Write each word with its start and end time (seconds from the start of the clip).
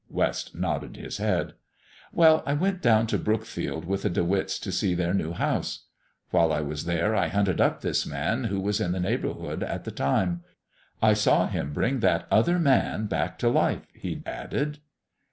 (West 0.09 0.55
nodded 0.55 0.97
his 0.97 1.17
head.) 1.17 1.53
Well, 2.11 2.41
I 2.47 2.53
went 2.53 2.81
down 2.81 3.05
to 3.05 3.19
Brookfield 3.19 3.85
with 3.85 4.01
the 4.01 4.09
De 4.09 4.23
Witts 4.23 4.57
to 4.61 4.71
see 4.71 4.95
their 4.95 5.13
new 5.13 5.31
house. 5.31 5.85
While 6.31 6.51
I 6.51 6.61
was 6.61 6.85
there 6.85 7.15
I 7.15 7.27
hunted 7.27 7.61
up 7.61 7.81
this 7.81 8.03
Man, 8.03 8.45
who 8.45 8.59
was 8.59 8.81
in 8.81 8.93
the 8.93 8.99
neighborhood 8.99 9.61
at 9.61 9.83
the 9.83 9.91
time. 9.91 10.41
I 11.03 11.13
saw 11.13 11.45
Him 11.45 11.71
bring 11.71 11.99
that 11.99 12.27
other 12.31 12.57
man 12.57 13.05
back 13.05 13.37
to 13.41 13.47
life," 13.49 13.85
he 13.93 14.23
added. 14.25 14.79